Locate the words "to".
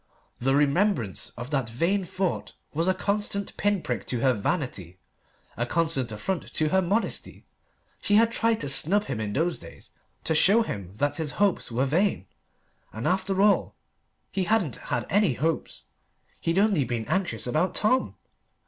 4.07-4.21, 6.55-6.69, 8.61-8.69, 10.23-10.33